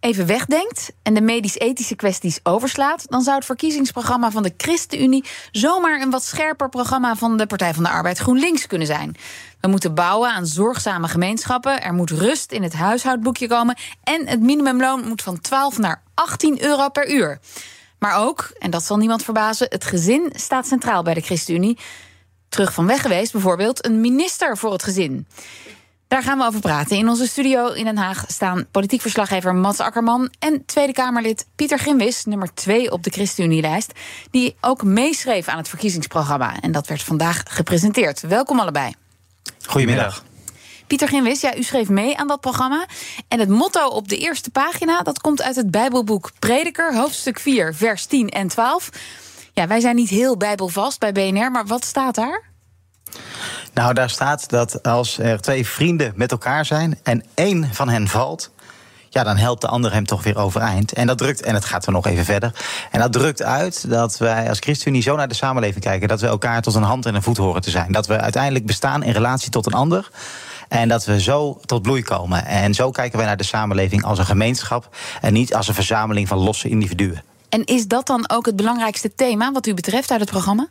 even 0.00 0.26
wegdenkt 0.26 0.90
en 1.02 1.14
de 1.14 1.20
medisch-ethische 1.20 1.94
kwesties 1.96 2.40
overslaat, 2.42 3.04
dan 3.08 3.22
zou 3.22 3.36
het 3.36 3.44
verkiezingsprogramma 3.44 4.30
van 4.30 4.42
de 4.42 4.54
ChristenUnie 4.56 5.24
zomaar 5.50 6.00
een 6.00 6.10
wat 6.10 6.24
scherper 6.24 6.68
programma 6.68 7.16
van 7.16 7.36
de 7.36 7.46
Partij 7.46 7.74
van 7.74 7.82
de 7.82 7.88
Arbeid 7.88 8.18
GroenLinks 8.18 8.66
kunnen 8.66 8.86
zijn. 8.86 9.16
We 9.60 9.68
moeten 9.68 9.94
bouwen 9.94 10.30
aan 10.30 10.46
zorgzame 10.46 11.08
gemeenschappen, 11.08 11.82
er 11.82 11.94
moet 11.94 12.10
rust 12.10 12.52
in 12.52 12.62
het 12.62 12.74
huishoudboekje 12.74 13.48
komen 13.48 13.76
en 14.04 14.26
het 14.26 14.40
minimumloon 14.40 15.08
moet 15.08 15.22
van 15.22 15.40
12 15.40 15.78
naar 15.78 16.02
18 16.14 16.62
euro 16.62 16.88
per 16.88 17.10
uur. 17.10 17.38
Maar 17.98 18.16
ook, 18.16 18.50
en 18.58 18.70
dat 18.70 18.84
zal 18.84 18.96
niemand 18.96 19.24
verbazen, 19.24 19.66
het 19.70 19.84
gezin 19.84 20.32
staat 20.34 20.66
centraal 20.66 21.02
bij 21.02 21.14
de 21.14 21.20
ChristenUnie. 21.20 21.78
Terug 22.48 22.72
van 22.72 22.86
weg 22.86 23.02
geweest, 23.02 23.32
bijvoorbeeld 23.32 23.84
een 23.84 24.00
minister 24.00 24.56
voor 24.56 24.72
het 24.72 24.82
gezin. 24.82 25.26
Daar 26.08 26.22
gaan 26.22 26.38
we 26.38 26.44
over 26.44 26.60
praten. 26.60 26.96
In 26.96 27.08
onze 27.08 27.26
studio 27.26 27.66
in 27.66 27.84
Den 27.84 27.96
Haag 27.96 28.24
staan 28.26 28.66
politiek 28.70 29.00
verslaggever 29.00 29.54
Mats 29.54 29.80
Akkerman 29.80 30.30
en 30.38 30.64
Tweede 30.66 30.92
Kamerlid 30.92 31.46
Pieter 31.56 31.78
Gimwis, 31.78 32.24
nummer 32.24 32.54
2 32.54 32.92
op 32.92 33.02
de 33.02 33.10
ChristenUnie-lijst, 33.10 33.92
die 34.30 34.56
ook 34.60 34.82
meeschreef 34.82 35.48
aan 35.48 35.58
het 35.58 35.68
verkiezingsprogramma. 35.68 36.60
En 36.60 36.72
dat 36.72 36.86
werd 36.86 37.02
vandaag 37.02 37.42
gepresenteerd. 37.48 38.20
Welkom 38.20 38.60
allebei. 38.60 38.94
Goedemiddag. 39.66 40.24
Pieter 40.86 41.08
Ginwis, 41.08 41.40
ja, 41.40 41.56
u 41.56 41.62
schreef 41.62 41.88
mee 41.88 42.16
aan 42.16 42.28
dat 42.28 42.40
programma. 42.40 42.86
En 43.28 43.38
het 43.38 43.48
motto 43.48 43.86
op 43.86 44.08
de 44.08 44.18
eerste 44.18 44.50
pagina, 44.50 45.02
dat 45.02 45.20
komt 45.20 45.42
uit 45.42 45.56
het 45.56 45.70
Bijbelboek 45.70 46.30
Prediker, 46.38 46.94
hoofdstuk 46.94 47.38
4, 47.38 47.74
vers 47.74 48.06
10 48.06 48.28
en 48.28 48.48
12. 48.48 48.88
Ja, 49.52 49.66
wij 49.66 49.80
zijn 49.80 49.96
niet 49.96 50.08
heel 50.08 50.36
bijbelvast 50.36 50.98
bij 50.98 51.12
BNR, 51.12 51.50
maar 51.50 51.66
wat 51.66 51.84
staat 51.84 52.14
daar? 52.14 52.42
Nou, 53.74 53.94
daar 53.94 54.10
staat 54.10 54.50
dat 54.50 54.82
als 54.82 55.18
er 55.18 55.40
twee 55.40 55.66
vrienden 55.66 56.12
met 56.16 56.30
elkaar 56.30 56.64
zijn 56.64 56.98
en 57.02 57.24
één 57.34 57.68
van 57.72 57.88
hen 57.88 58.08
valt, 58.08 58.50
ja, 59.08 59.22
dan 59.24 59.36
helpt 59.36 59.60
de 59.60 59.68
ander 59.68 59.92
hem 59.92 60.06
toch 60.06 60.22
weer 60.22 60.38
overeind. 60.38 60.92
En 60.92 61.06
dat 61.06 61.18
drukt, 61.18 61.42
en 61.42 61.54
het 61.54 61.64
gaat 61.64 61.86
er 61.86 61.92
nog 61.92 62.06
even 62.06 62.24
verder. 62.24 62.52
En 62.90 63.00
dat 63.00 63.12
drukt 63.12 63.42
uit 63.42 63.90
dat 63.90 64.18
wij 64.18 64.48
als 64.48 64.58
ChristenUnie 64.58 65.02
zo 65.02 65.16
naar 65.16 65.28
de 65.28 65.34
samenleving 65.34 65.84
kijken. 65.84 66.08
Dat 66.08 66.20
we 66.20 66.26
elkaar 66.26 66.62
tot 66.62 66.74
een 66.74 66.82
hand 66.82 67.06
en 67.06 67.14
een 67.14 67.22
voet 67.22 67.36
horen 67.36 67.62
te 67.62 67.70
zijn. 67.70 67.92
Dat 67.92 68.06
we 68.06 68.20
uiteindelijk 68.20 68.66
bestaan 68.66 69.02
in 69.02 69.12
relatie 69.12 69.50
tot 69.50 69.66
een 69.66 69.72
ander. 69.72 70.10
En 70.68 70.88
dat 70.88 71.04
we 71.04 71.20
zo 71.20 71.60
tot 71.64 71.82
bloei 71.82 72.02
komen. 72.02 72.44
En 72.44 72.74
zo 72.74 72.90
kijken 72.90 73.18
wij 73.18 73.26
naar 73.26 73.36
de 73.36 73.44
samenleving 73.44 74.04
als 74.04 74.18
een 74.18 74.26
gemeenschap. 74.26 74.96
En 75.20 75.32
niet 75.32 75.54
als 75.54 75.68
een 75.68 75.74
verzameling 75.74 76.28
van 76.28 76.38
losse 76.38 76.68
individuen. 76.68 77.22
En 77.48 77.64
is 77.64 77.86
dat 77.86 78.06
dan 78.06 78.30
ook 78.30 78.46
het 78.46 78.56
belangrijkste 78.56 79.14
thema 79.14 79.52
wat 79.52 79.66
u 79.66 79.74
betreft 79.74 80.10
uit 80.10 80.20
het 80.20 80.30
programma? 80.30 80.68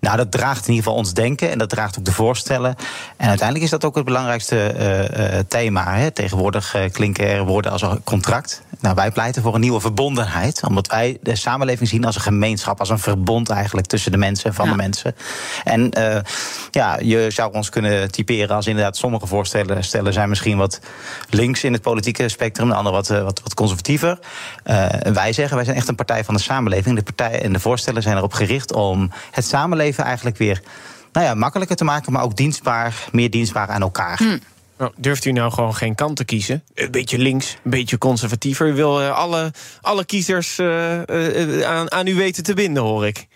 Nou, 0.00 0.16
dat 0.16 0.30
draagt 0.30 0.62
in 0.66 0.74
ieder 0.74 0.84
geval 0.84 0.98
ons 0.98 1.12
denken 1.12 1.50
en 1.50 1.58
dat 1.58 1.68
draagt 1.68 1.98
ook 1.98 2.04
de 2.04 2.12
voorstellen. 2.12 2.76
En 3.16 3.28
uiteindelijk 3.28 3.64
is 3.64 3.70
dat 3.70 3.84
ook 3.84 3.94
het 3.94 4.04
belangrijkste 4.04 4.74
uh, 4.78 5.34
uh, 5.34 5.38
thema. 5.48 5.94
Hè. 5.94 6.10
Tegenwoordig 6.10 6.76
uh, 6.76 6.82
klinken 6.90 7.28
er 7.28 7.44
woorden 7.44 7.72
als 7.72 7.82
een 7.82 8.04
contract. 8.04 8.62
Nou, 8.80 8.94
wij 8.94 9.10
pleiten 9.10 9.42
voor 9.42 9.54
een 9.54 9.60
nieuwe 9.60 9.80
verbondenheid. 9.80 10.62
Omdat 10.66 10.86
wij 10.86 11.18
de 11.22 11.36
samenleving 11.36 11.88
zien 11.88 12.04
als 12.04 12.14
een 12.14 12.20
gemeenschap, 12.20 12.80
als 12.80 12.88
een 12.88 12.98
verbond 12.98 13.48
eigenlijk 13.48 13.86
tussen 13.86 14.12
de 14.12 14.18
mensen 14.18 14.50
en 14.50 14.54
van 14.54 14.64
ja. 14.64 14.70
de 14.70 14.76
mensen. 14.76 15.14
En 15.64 15.90
ja, 16.70 16.98
je 17.00 17.26
zou 17.30 17.54
ons 17.54 17.68
kunnen 17.68 18.10
typeren 18.10 18.56
als 18.56 18.66
inderdaad 18.66 18.96
sommige 18.96 19.26
voorstellen 19.26 19.84
stellen 19.84 20.12
zijn 20.12 20.28
misschien 20.28 20.56
wat 20.56 20.80
links 21.30 21.64
in 21.64 21.72
het 21.72 21.82
politieke 21.82 22.28
spectrum, 22.28 22.68
de 22.68 22.74
andere 22.74 22.94
wat, 22.94 23.08
wat, 23.08 23.40
wat 23.42 23.54
conservatiever. 23.54 24.18
wij 25.12 25.32
zeggen, 25.32 25.56
wij 25.56 25.64
zijn 25.64 25.76
echt 25.76 25.88
een 25.88 25.94
partij 25.94 26.24
van 26.24 26.34
de 26.34 26.40
samenleving. 26.40 26.96
De 26.96 27.02
partij 27.02 27.42
en 27.42 27.52
de 27.52 27.60
voorstellen 27.60 28.02
zijn 28.02 28.16
erop 28.16 28.32
gericht 28.32 28.72
om 28.72 29.10
het 29.30 29.44
samenleving 29.92 30.06
eigenlijk 30.06 30.36
weer 30.36 30.62
nou 31.12 31.26
ja, 31.26 31.34
makkelijker 31.34 31.76
te 31.76 31.84
maken, 31.84 32.12
maar 32.12 32.22
ook 32.22 32.36
dienstbaar, 32.36 33.08
meer 33.12 33.30
dienstbaar 33.30 33.68
aan 33.68 33.82
elkaar. 33.82 34.18
Hm. 34.18 34.38
Nou, 34.78 34.92
durft 34.96 35.24
u 35.24 35.32
nou 35.32 35.52
gewoon 35.52 35.74
geen 35.74 35.94
kant 35.94 36.16
te 36.16 36.24
kiezen? 36.24 36.62
Een 36.74 36.90
beetje 36.90 37.18
links, 37.18 37.56
een 37.64 37.70
beetje 37.70 37.98
conservatiever. 37.98 38.68
U 38.68 38.74
wil 38.74 39.02
uh, 39.02 39.16
alle, 39.16 39.52
alle 39.80 40.04
kiezers 40.04 40.58
uh, 40.58 41.00
uh, 41.06 41.62
aan, 41.62 41.92
aan 41.92 42.06
u 42.06 42.14
weten 42.14 42.42
te 42.42 42.54
binden, 42.54 42.82
hoor 42.82 43.06
ik. 43.06 43.26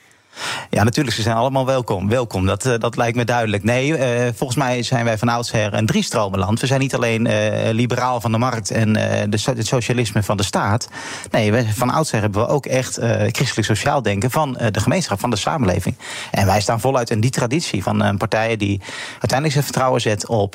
Ja, 0.70 0.82
natuurlijk, 0.82 1.16
ze 1.16 1.22
zijn 1.22 1.36
allemaal 1.36 1.66
welkom. 1.66 2.08
Welkom, 2.08 2.46
dat, 2.46 2.66
uh, 2.66 2.74
dat 2.78 2.96
lijkt 2.96 3.16
me 3.16 3.24
duidelijk. 3.24 3.64
Nee, 3.64 3.88
uh, 3.88 4.28
volgens 4.34 4.58
mij 4.58 4.82
zijn 4.82 5.04
wij 5.04 5.18
van 5.18 5.28
oudsher 5.28 5.74
een 5.74 5.86
driestromenland. 5.86 6.60
We 6.60 6.66
zijn 6.66 6.80
niet 6.80 6.94
alleen 6.94 7.26
uh, 7.26 7.70
liberaal 7.70 8.20
van 8.20 8.32
de 8.32 8.38
markt 8.38 8.70
en 8.70 8.92
de, 8.92 9.38
het 9.44 9.66
socialisme 9.66 10.22
van 10.22 10.36
de 10.36 10.42
staat. 10.42 10.88
Nee, 11.30 11.52
we, 11.52 11.66
van 11.74 11.90
oudsher 11.90 12.20
hebben 12.20 12.40
we 12.40 12.48
ook 12.48 12.66
echt 12.66 12.98
christelijk 13.30 13.64
sociaal 13.64 14.02
denken 14.02 14.30
van 14.30 14.52
de 14.70 14.80
gemeenschap, 14.80 15.20
van 15.20 15.30
de 15.30 15.36
samenleving. 15.36 15.96
En 16.30 16.46
wij 16.46 16.60
staan 16.60 16.80
voluit 16.80 17.10
in 17.10 17.20
die 17.20 17.30
traditie 17.30 17.82
van 17.82 18.02
een 18.02 18.16
partij 18.16 18.56
die 18.56 18.80
uiteindelijk 19.10 19.52
zijn 19.52 19.64
vertrouwen 19.64 20.00
zet 20.00 20.26
op 20.26 20.54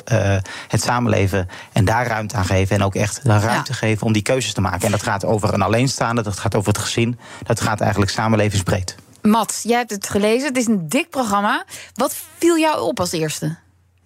het 0.68 0.82
samenleven 0.82 1.48
en 1.72 1.84
daar 1.84 2.06
ruimte 2.06 2.36
aan 2.36 2.44
geven. 2.44 2.76
En 2.76 2.82
ook 2.82 2.94
echt 2.94 3.20
ruimte 3.24 3.72
ja. 3.72 3.78
geven 3.78 4.06
om 4.06 4.12
die 4.12 4.22
keuzes 4.22 4.52
te 4.52 4.60
maken. 4.60 4.82
En 4.82 4.90
dat 4.90 5.02
gaat 5.02 5.24
over 5.24 5.54
een 5.54 5.62
alleenstaande, 5.62 6.22
dat 6.22 6.38
gaat 6.38 6.54
over 6.54 6.72
het 6.72 6.82
gezin, 6.82 7.18
dat 7.42 7.60
gaat 7.60 7.80
eigenlijk 7.80 8.10
samenlevensbreed. 8.10 8.96
Mats, 9.28 9.62
jij 9.62 9.78
hebt 9.78 9.90
het 9.90 10.08
gelezen. 10.08 10.48
Het 10.48 10.56
is 10.56 10.66
een 10.66 10.88
dik 10.88 11.10
programma. 11.10 11.64
Wat 11.94 12.16
viel 12.38 12.58
jou 12.58 12.80
op 12.80 13.00
als 13.00 13.12
eerste? 13.12 13.56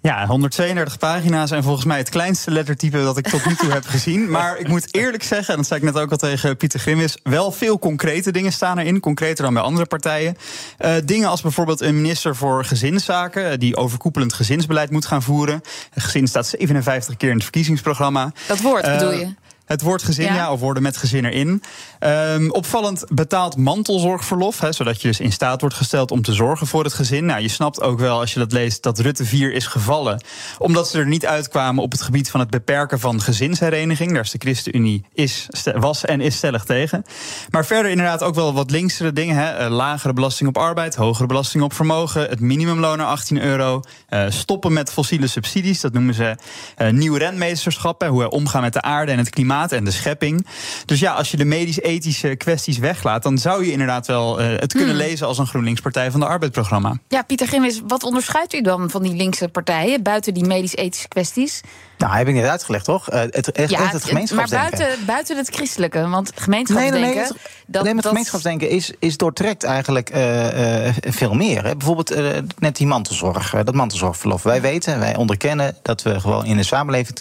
Ja, 0.03 0.27
132 0.27 0.99
pagina's 0.99 1.51
en 1.51 1.63
volgens 1.63 1.85
mij 1.85 1.99
het 1.99 2.09
kleinste 2.09 2.51
lettertype 2.51 3.03
dat 3.03 3.19
ik 3.19 3.29
tot 3.29 3.47
nu 3.47 3.55
toe 3.55 3.71
heb 3.71 3.87
gezien. 3.87 4.31
Maar 4.31 4.59
ik 4.59 4.69
moet 4.69 4.95
eerlijk 4.95 5.23
zeggen, 5.23 5.49
en 5.49 5.57
dat 5.57 5.67
zei 5.67 5.81
ik 5.81 5.87
net 5.87 6.03
ook 6.03 6.11
al 6.11 6.17
tegen 6.17 6.57
Pieter 6.57 6.81
Grimmis, 6.81 7.19
wel 7.23 7.53
veel 7.53 7.79
concrete 7.79 8.33
dingen 8.33 8.53
staan 8.53 8.79
erin, 8.79 9.01
concreter 9.01 9.45
dan 9.45 9.55
bij 9.55 9.63
andere 9.63 9.87
partijen. 9.87 10.37
Uh, 10.79 10.95
dingen 11.05 11.29
als 11.29 11.41
bijvoorbeeld 11.41 11.81
een 11.81 12.01
minister 12.01 12.37
voor 12.37 12.65
gezinszaken, 12.65 13.61
die 13.61 13.77
overkoepelend 13.77 14.33
gezinsbeleid 14.33 14.91
moet 14.91 15.07
gaan 15.07 15.23
voeren. 15.23 15.61
Gezin 15.95 16.27
staat 16.27 16.47
57 16.47 17.17
keer 17.17 17.29
in 17.29 17.35
het 17.35 17.45
verkiezingsprogramma. 17.45 18.33
Dat 18.47 18.61
woord 18.61 18.87
uh, 18.87 18.93
bedoel 18.93 19.13
je? 19.13 19.35
Het 19.73 19.83
woord 19.83 20.03
gezin, 20.03 20.25
ja, 20.25 20.35
ja 20.35 20.53
of 20.53 20.61
worden 20.61 20.83
met 20.83 20.97
gezin 20.97 21.25
erin. 21.25 21.63
Um, 22.01 22.51
opvallend 22.51 23.05
betaald 23.09 23.57
mantelzorgverlof, 23.57 24.61
hè, 24.61 24.73
zodat 24.73 25.01
je 25.03 25.09
dus 25.09 25.21
in 25.21 25.33
staat 25.33 25.61
wordt 25.61 25.77
gesteld 25.77 26.11
om 26.11 26.23
te 26.23 26.33
zorgen 26.33 26.67
voor 26.67 26.85
het 26.85 26.93
gezin. 26.93 27.25
Nou, 27.25 27.41
je 27.41 27.49
snapt 27.49 27.83
ook 27.83 27.99
wel 27.99 28.19
als 28.19 28.33
je 28.33 28.39
dat 28.39 28.53
leest 28.53 28.83
dat 28.83 28.99
Rutte 28.99 29.25
4 29.25 29.53
is 29.53 29.67
gevallen, 29.67 30.25
omdat 30.59 30.89
ze 30.89 30.99
er 30.99 31.07
niet 31.07 31.27
uitkwamen 31.27 31.83
op 31.83 31.93
het 31.93 32.03
gebied 32.03 32.31
van 32.31 32.41
het 32.41 32.51
beperken 32.51 33.01
van 33.01 33.21
gezinshereniging. 33.21 34.13
Daar 34.13 34.23
is 34.23 34.31
de 34.31 34.39
ChristenUnie 34.39 35.05
is, 35.13 35.49
was 35.75 36.05
en 36.05 36.21
is 36.21 36.37
stellig 36.37 36.65
tegen. 36.65 37.05
Maar 37.51 37.67
verder 37.67 37.91
inderdaad 37.91 38.23
ook 38.23 38.35
wel 38.35 38.55
wat 38.55 38.71
linksere 38.71 39.13
dingen. 39.13 39.37
Hè. 39.37 39.69
Lagere 39.69 40.13
belasting 40.13 40.49
op 40.49 40.59
arbeid, 40.59 40.95
hogere 40.95 41.27
belasting 41.27 41.63
op 41.63 41.73
vermogen, 41.73 42.29
het 42.29 42.41
minimumloon 42.41 42.99
naar 42.99 43.07
18 43.07 43.43
euro, 43.43 43.81
uh, 44.11 44.25
stoppen 44.29 44.73
met 44.73 44.93
fossiele 44.93 45.27
subsidies, 45.27 45.81
dat 45.81 45.93
noemen 45.93 46.15
ze 46.15 46.37
uh, 46.79 46.89
nieuw 46.89 47.15
renmeesterschap, 47.15 48.01
hè, 48.01 48.09
hoe 48.09 48.23
we 48.23 48.31
omgaan 48.31 48.63
met 48.63 48.73
de 48.73 48.83
aarde 48.83 49.13
en 49.13 49.19
het 49.19 49.31
klimaat 49.31 49.62
en 49.71 49.85
de 49.85 49.91
schepping. 49.91 50.47
Dus 50.85 51.01
ja, 51.01 51.13
als 51.13 51.31
je 51.31 51.37
de 51.37 51.45
medisch-ethische 51.45 52.37
kwesties 52.37 52.79
weglaat, 52.79 53.23
dan 53.23 53.39
zou 53.39 53.65
je 53.65 53.73
inderdaad 53.73 54.07
wel 54.07 54.41
uh, 54.41 54.47
het 54.57 54.73
kunnen 54.73 54.95
hmm. 54.95 55.05
lezen 55.05 55.27
als 55.27 55.39
een 55.39 55.47
GroenLinks 55.47 55.81
Partij 55.81 56.11
van 56.11 56.21
de 56.21 56.27
Arbeid-programma. 56.27 56.99
Ja, 57.09 57.23
Pieter 57.23 57.49
Gimmis, 57.49 57.81
wat 57.87 58.03
onderscheidt 58.03 58.55
u 58.55 58.61
dan 58.61 58.91
van 58.91 59.03
die 59.03 59.15
linkse 59.15 59.49
partijen 59.49 60.03
buiten 60.03 60.35
die 60.35 60.45
medisch-ethische 60.45 61.09
kwesties? 61.09 61.61
Nou, 62.03 62.15
heb 62.15 62.29
ik 62.29 62.35
net 62.35 62.49
uitgelegd, 62.49 62.85
toch? 62.85 63.13
Uh, 63.13 63.21
het, 63.21 63.53
echt, 63.53 63.71
ja, 63.71 63.87
het 63.87 64.05
gemeenschapsdenken. 64.05 64.71
Maar 64.71 64.79
buiten, 64.79 65.07
buiten 65.07 65.37
het 65.37 65.49
christelijke, 65.49 66.09
want 66.09 66.33
gemeenschapsdenken... 66.35 67.01
Nee, 67.01 67.15
nee, 67.15 67.25
nee, 67.25 67.33
dat, 67.67 67.85
nee, 67.85 67.95
het 67.95 68.07
gemeenschapsdenken 68.07 68.69
is, 68.69 68.93
is 68.99 69.17
doortrekt 69.17 69.65
eigenlijk 69.65 70.15
uh, 70.15 70.87
uh, 70.87 70.95
veel 71.01 71.35
meer. 71.35 71.65
Hè. 71.65 71.77
Bijvoorbeeld 71.77 72.15
net 72.59 72.77
die 72.77 72.87
mantelzorg, 72.87 73.51
dat 73.51 73.75
mantelzorgverlof. 73.75 74.43
Wij 74.43 74.61
weten, 74.61 74.99
wij 74.99 75.17
onderkennen 75.17 75.77
dat 75.83 76.03
we 76.03 76.21
gewoon 76.21 76.45
in 76.45 76.57
de 76.57 76.63
samenleving 76.63 77.21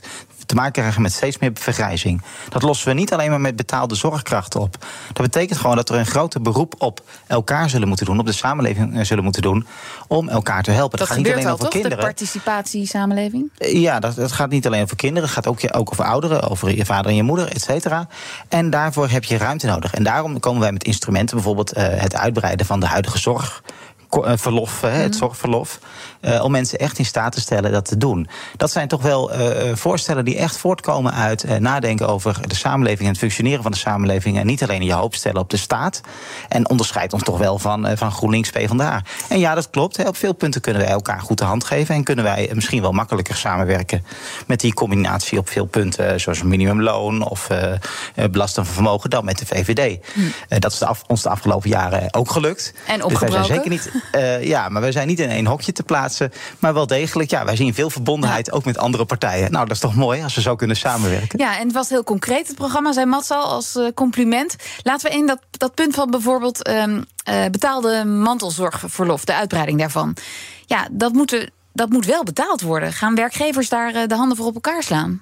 te 0.52 0.58
maken 0.58 0.72
krijgen 0.72 1.02
met 1.02 1.14
steeds 1.14 1.38
meer 1.38 1.52
vergrijzing. 1.54 2.22
Dat 2.50 2.62
lossen 2.62 2.88
we 2.88 2.94
niet 2.94 3.14
alleen 3.14 3.30
maar 3.30 3.42
met 3.42 3.56
betaalde 3.56 3.96
zorgkrachten 3.96 4.60
op. 4.60 4.78
Dat 5.14 5.26
betekent 5.26 5.60
gewoon 5.60 5.76
dat 5.76 5.90
er 5.90 5.96
een 5.96 6.06
groter 6.06 6.42
beroep 6.42 6.76
op 6.78 7.02
elkaar 7.28 7.70
zullen 7.70 7.88
moeten 7.88 8.06
doen, 8.06 8.20
op 8.20 8.26
de 8.26 8.32
samenleving 8.32 9.06
zullen 9.06 9.24
moeten 9.24 9.42
doen, 9.42 9.68
om 10.08 10.30
elkaar 10.30 10.64
te 10.64 10.72
helpen. 10.72 11.00
Dat, 11.00 11.08
gaat 11.08 11.18
niet 11.18 11.32
alleen 11.32 11.48
over 11.48 11.60
toch, 11.60 11.70
kinderen. 11.70 11.98
De 11.98 12.04
participatiesamenleving? 12.04 13.50
Ja, 13.58 14.00
dat, 14.00 14.16
dat 14.16 14.32
gaat 14.32 14.50
niet 14.50 14.66
alleen 14.66 14.71
over 14.80 14.96
kinderen, 14.96 15.24
het 15.24 15.32
gaat 15.32 15.48
ook, 15.48 15.60
ook 15.78 15.92
over 15.92 16.06
ouderen, 16.06 16.50
over 16.50 16.76
je 16.76 16.86
vader 16.86 17.12
en 17.12 17.16
je 17.16 17.24
moeder, 17.24 17.48
et 17.48 17.62
cetera. 17.62 18.08
En 18.50 18.70
daarvoor 18.70 19.10
heb 19.10 19.24
je 19.24 19.38
ruimte 19.38 19.68
nodig. 19.68 19.94
En 19.94 20.04
daarom 20.04 20.40
komen 20.40 20.62
wij 20.62 20.72
met 20.72 20.84
instrumenten, 20.84 21.36
bijvoorbeeld 21.36 21.78
uh, 21.78 21.84
het 21.88 22.16
uitbreiden 22.16 22.66
van 22.66 22.80
de 22.80 22.86
huidige 22.86 23.18
zorg 23.18 23.64
eh, 23.66 23.91
verlof, 24.20 24.82
het 24.82 25.10
mhm. 25.10 25.18
zorgverlof. 25.18 25.80
Uh, 26.22 26.44
om 26.44 26.52
mensen 26.52 26.80
echt 26.80 26.98
in 26.98 27.06
staat 27.06 27.32
te 27.32 27.42
stellen 27.42 27.72
dat 27.72 27.86
te 27.86 27.98
doen. 27.98 28.28
Dat 28.58 28.72
zijn 28.72 28.88
toch 28.88 29.02
wel 29.02 29.34
uh, 29.34 29.76
voorstellen 29.76 30.26
die 30.26 30.38
echt 30.38 30.58
voortkomen 30.58 31.14
uit 31.14 31.60
nadenken 31.60 32.08
over 32.08 32.48
de 32.48 32.56
samenleving 32.56 33.02
en 33.02 33.08
het 33.08 33.18
functioneren 33.18 33.64
van 33.64 33.72
de 33.72 33.78
samenleving. 33.78 34.38
En 34.38 34.46
niet 34.46 34.64
alleen 34.64 34.84
je 34.84 34.94
hoop 34.94 35.16
stellen 35.16 35.42
op 35.42 35.50
de 35.50 35.58
staat. 35.58 36.02
En 36.50 36.70
onderscheidt 36.70 37.14
ons 37.14 37.24
toch 37.24 37.38
wel 37.38 37.60
van, 37.60 37.98
van 37.98 38.12
GroenLinks 38.12 38.50
PvdA. 38.50 39.02
En 39.30 39.40
ja, 39.40 39.56
dat 39.56 39.70
klopt. 39.70 39.98
Hè, 39.98 40.08
op 40.08 40.18
veel 40.18 40.34
punten 40.34 40.62
kunnen 40.62 40.82
wij 40.82 40.92
elkaar 40.92 41.20
goed 41.20 41.38
de 41.38 41.44
hand 41.44 41.64
geven. 41.64 41.96
En 41.96 42.04
kunnen 42.04 42.24
wij 42.24 42.52
misschien 42.54 42.82
wel 42.82 42.92
makkelijker 42.92 43.36
samenwerken 43.36 44.06
met 44.48 44.60
die 44.60 44.74
combinatie 44.74 45.38
op 45.38 45.50
veel 45.50 45.66
punten. 45.66 46.20
Zoals 46.20 46.44
minimumloon 46.44 47.30
of 47.30 47.48
belasting 48.32 48.66
van 48.66 48.76
vermogen 48.76 49.10
dan 49.10 49.26
met 49.26 49.38
de 49.38 49.46
VVD. 49.46 50.06
Hm. 50.14 50.60
dat 50.60 50.72
is 50.72 50.78
de 50.78 50.86
af, 50.86 51.04
ons 51.08 51.22
de 51.22 51.30
afgelopen 51.30 51.70
jaren 51.70 52.14
ook 52.14 52.32
gelukt. 52.32 52.74
En 52.88 53.04
opgebroken. 53.04 53.28
Dus 53.28 53.36
wij 53.38 53.46
zijn 53.46 53.64
zeker 53.64 53.70
niet, 53.70 54.01
ja, 54.42 54.70
maar 54.70 54.82
wij 54.82 54.92
zijn 54.92 55.08
niet 55.08 55.20
in 55.20 55.30
één 55.30 55.46
hokje 55.46 55.72
te 55.72 55.84
plaatsen. 55.84 56.32
Maar 56.60 56.74
wel 56.74 56.88
degelijk, 56.88 57.30
ja, 57.30 57.46
wij 57.46 57.56
zien 57.56 57.74
veel 57.74 57.90
verbondenheid 57.90 58.52
ook 58.52 58.66
met 58.66 58.78
andere 58.78 59.06
partijen. 59.06 59.52
Nou, 59.52 59.66
dat 59.66 59.76
is 59.76 59.82
toch 59.82 59.96
mooi 59.96 60.24
als 60.24 60.36
we 60.36 60.42
zo 60.42 60.56
kunnen 60.56 60.76
samenwerken. 60.76 61.40
Ja, 61.40 61.58
en 61.58 61.64
het 61.64 61.74
was 61.74 61.90
heel 61.90 62.04
concreet, 62.04 62.48
het 62.48 62.56
programma, 62.56 62.94
zei 62.94 63.06
Mats 63.06 63.32
al, 63.32 63.44
als 63.44 63.76
uh, 63.76 63.88
compliment. 63.94 64.56
Laten 64.84 65.10
we 65.10 65.18
in 65.18 65.28
dat, 65.28 65.40
dat 65.52 65.74
punt 65.74 65.96
van 65.96 66.12
bijvoorbeeld 66.12 66.68
um, 66.70 67.06
uh, 67.30 67.46
betaalde 67.52 68.06
mantelzorgverlof, 68.06 69.26
de 69.26 69.34
uitbreiding 69.34 69.80
daarvan. 69.80 70.16
Ja, 70.66 70.88
dat, 70.92 71.14
moet, 71.14 71.50
dat 71.74 71.90
moet 71.90 72.06
wel 72.06 72.24
betaald 72.24 72.62
worden. 72.62 72.94
Gaan 72.94 73.16
werkgevers 73.16 73.70
daar 73.70 74.08
de 74.08 74.16
handen 74.16 74.38
voor 74.38 74.46
op 74.46 74.54
elkaar 74.56 74.84
slaan? 74.84 75.22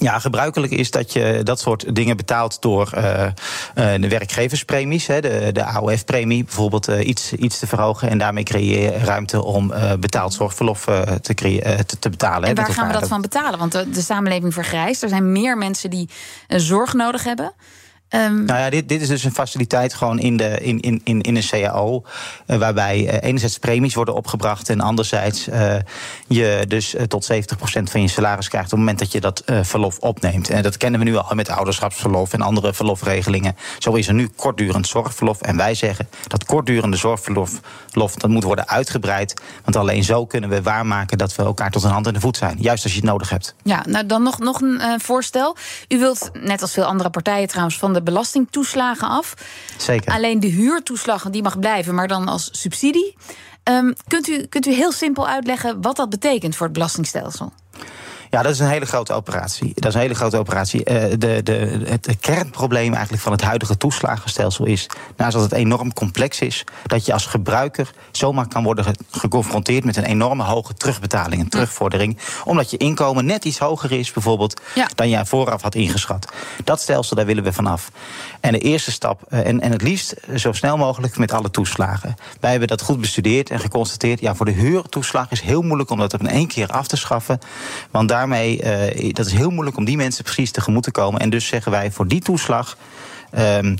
Ja, 0.00 0.18
gebruikelijk 0.18 0.72
is 0.72 0.90
dat 0.90 1.12
je 1.12 1.40
dat 1.42 1.60
soort 1.60 1.94
dingen 1.94 2.16
betaalt 2.16 2.62
door 2.62 2.92
uh, 2.94 3.26
de 3.74 4.08
werkgeverspremies. 4.08 5.06
Hè, 5.06 5.20
de, 5.20 5.50
de 5.52 5.64
AOF-premie 5.64 6.44
bijvoorbeeld 6.44 6.88
uh, 6.88 7.06
iets, 7.06 7.32
iets 7.32 7.58
te 7.58 7.66
verhogen. 7.66 8.10
En 8.10 8.18
daarmee 8.18 8.44
creëer 8.44 8.82
je 8.82 8.98
ruimte 8.98 9.44
om 9.44 9.72
betaald 10.00 10.34
zorgverlof 10.34 10.84
te, 10.84 11.34
te, 11.34 11.98
te, 11.98 12.10
betalen. 12.10 12.48
En 12.48 12.54
waar 12.54 12.72
gaan 12.72 12.86
we 12.86 12.92
dat 12.92 13.08
van 13.08 13.20
betalen? 13.20 13.58
Want 13.58 13.72
de, 13.72 13.90
de 13.90 14.00
samenleving 14.00 14.54
vergrijst. 14.54 15.02
Er 15.02 15.08
zijn 15.08 15.32
meer 15.32 15.58
mensen 15.58 15.90
die 15.90 16.08
zorg 16.48 16.94
nodig 16.94 17.24
hebben. 17.24 17.52
Um, 18.14 18.44
nou 18.44 18.58
ja, 18.58 18.70
dit, 18.70 18.88
dit 18.88 19.00
is 19.00 19.08
dus 19.08 19.24
een 19.24 19.32
faciliteit 19.32 19.94
gewoon 19.94 20.18
in, 20.18 20.36
de, 20.36 20.60
in, 20.60 20.80
in, 20.80 21.00
in, 21.04 21.20
in 21.20 21.36
een 21.36 21.46
CAO. 21.48 22.02
Uh, 22.46 22.56
waarbij 22.56 22.98
uh, 22.98 23.28
enerzijds 23.28 23.58
premies 23.58 23.94
worden 23.94 24.14
opgebracht. 24.14 24.68
En 24.68 24.80
anderzijds 24.80 25.48
uh, 25.48 25.74
je 26.26 26.64
dus 26.68 26.94
tot 27.08 27.32
70% 27.32 27.36
van 27.82 28.02
je 28.02 28.08
salaris 28.08 28.48
krijgt. 28.48 28.66
op 28.66 28.78
het 28.78 28.80
moment 28.80 28.98
dat 28.98 29.12
je 29.12 29.20
dat 29.20 29.42
verlof 29.62 29.98
opneemt. 29.98 30.50
En 30.50 30.62
dat 30.62 30.76
kennen 30.76 31.00
we 31.00 31.06
nu 31.06 31.16
al 31.16 31.34
met 31.34 31.48
ouderschapsverlof 31.48 32.32
en 32.32 32.40
andere 32.40 32.74
verlofregelingen. 32.74 33.56
Zo 33.78 33.92
is 33.92 34.08
er 34.08 34.14
nu 34.14 34.28
kortdurend 34.36 34.86
zorgverlof. 34.86 35.40
En 35.40 35.56
wij 35.56 35.74
zeggen 35.74 36.08
dat 36.26 36.44
kortdurende 36.44 36.96
zorgverlof 36.96 37.60
dat 37.92 38.28
moet 38.28 38.44
worden 38.44 38.68
uitgebreid. 38.68 39.42
Want 39.64 39.76
alleen 39.76 40.04
zo 40.04 40.26
kunnen 40.26 40.50
we 40.50 40.62
waarmaken 40.62 41.18
dat 41.18 41.36
we 41.36 41.42
elkaar 41.42 41.70
tot 41.70 41.82
een 41.82 41.90
hand 41.90 42.06
en 42.06 42.14
de 42.14 42.20
voet 42.20 42.36
zijn. 42.36 42.56
Juist 42.60 42.84
als 42.84 42.92
je 42.92 43.00
het 43.00 43.08
nodig 43.08 43.30
hebt. 43.30 43.54
Ja, 43.62 43.84
nou 43.88 44.06
dan 44.06 44.22
nog, 44.22 44.38
nog 44.38 44.60
een 44.60 45.00
voorstel. 45.00 45.56
U 45.88 45.98
wilt, 45.98 46.30
net 46.32 46.62
als 46.62 46.72
veel 46.72 46.84
andere 46.84 47.10
partijen 47.10 47.48
trouwens, 47.48 47.78
van 47.78 47.92
de 48.04 48.10
belastingtoeslagen 48.10 49.08
af. 49.08 49.34
Zeker. 49.76 50.12
Alleen 50.12 50.40
de 50.40 50.46
huurtoeslag 50.46 51.30
die 51.30 51.42
mag 51.42 51.58
blijven, 51.58 51.94
maar 51.94 52.08
dan 52.08 52.28
als 52.28 52.48
subsidie. 52.52 53.16
Um, 53.64 53.94
kunt, 54.08 54.28
u, 54.28 54.46
kunt 54.46 54.66
u 54.66 54.72
heel 54.72 54.92
simpel 54.92 55.28
uitleggen 55.28 55.82
wat 55.82 55.96
dat 55.96 56.10
betekent 56.10 56.56
voor 56.56 56.66
het 56.66 56.74
belastingstelsel? 56.74 57.52
Ja, 58.30 58.42
dat 58.42 58.52
is 58.52 58.58
een 58.58 58.68
hele 58.68 58.86
grote 58.86 59.12
operatie. 59.12 59.72
Dat 59.74 59.86
is 59.86 59.94
een 59.94 60.00
hele 60.00 60.14
grote 60.14 60.38
operatie. 60.38 60.90
Uh, 60.90 61.04
de, 61.18 61.42
de, 61.42 61.80
het 61.84 62.16
kernprobleem 62.20 62.92
eigenlijk 62.92 63.22
van 63.22 63.32
het 63.32 63.42
huidige 63.42 63.76
toeslagenstelsel 63.76 64.64
is, 64.64 64.86
naast 65.16 65.32
dat 65.32 65.42
het 65.42 65.52
enorm 65.52 65.92
complex 65.92 66.40
is, 66.40 66.64
dat 66.86 67.06
je 67.06 67.12
als 67.12 67.26
gebruiker 67.26 67.90
zomaar 68.10 68.48
kan 68.48 68.62
worden 68.62 68.84
geconfronteerd 69.10 69.84
met 69.84 69.96
een 69.96 70.04
enorme 70.04 70.42
hoge 70.42 70.74
terugbetaling 70.74 71.42
en 71.42 71.48
terugvordering, 71.48 72.18
omdat 72.44 72.70
je 72.70 72.76
inkomen 72.76 73.24
net 73.24 73.44
iets 73.44 73.58
hoger 73.58 73.92
is, 73.92 74.12
bijvoorbeeld, 74.12 74.60
dan 74.94 75.08
je 75.08 75.26
vooraf 75.26 75.62
had 75.62 75.74
ingeschat. 75.74 76.32
Dat 76.64 76.80
stelsel, 76.80 77.16
daar 77.16 77.26
willen 77.26 77.44
we 77.44 77.52
vanaf. 77.52 77.90
En 78.40 78.52
de 78.52 78.58
eerste 78.58 78.92
stap, 78.92 79.22
uh, 79.28 79.46
en, 79.46 79.60
en 79.60 79.72
het 79.72 79.82
liefst 79.82 80.14
zo 80.36 80.52
snel 80.52 80.76
mogelijk 80.76 81.16
met 81.16 81.32
alle 81.32 81.50
toeslagen. 81.50 82.14
Wij 82.40 82.50
hebben 82.50 82.68
dat 82.68 82.82
goed 82.82 83.00
bestudeerd 83.00 83.50
en 83.50 83.60
geconstateerd, 83.60 84.20
ja, 84.20 84.34
voor 84.34 84.46
de 84.46 84.52
huurtoeslag 84.52 85.30
is 85.30 85.40
heel 85.40 85.62
moeilijk 85.62 85.90
om 85.90 85.98
dat 85.98 86.14
op 86.14 86.20
in 86.20 86.28
één 86.28 86.48
keer 86.48 86.68
af 86.68 86.86
te 86.86 86.96
schaffen, 86.96 87.38
want 87.90 88.08
daar 88.08 88.19
daarmee, 88.20 88.62
uh, 89.02 89.12
dat 89.12 89.26
is 89.26 89.32
heel 89.32 89.50
moeilijk 89.50 89.76
om 89.76 89.84
die 89.84 89.96
mensen 89.96 90.24
precies 90.24 90.50
tegemoet 90.50 90.82
te 90.82 90.90
komen. 90.90 91.20
En 91.20 91.30
dus 91.30 91.46
zeggen 91.46 91.72
wij 91.72 91.90
voor 91.90 92.08
die 92.08 92.20
toeslag. 92.20 92.76
Um, 93.38 93.74